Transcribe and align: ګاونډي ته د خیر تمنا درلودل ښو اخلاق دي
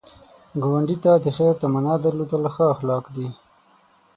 ګاونډي 0.61 0.97
ته 1.03 1.11
د 1.23 1.27
خیر 1.37 1.53
تمنا 1.61 1.93
درلودل 2.05 2.43
ښو 2.55 2.65
اخلاق 2.75 3.05
دي 3.15 3.27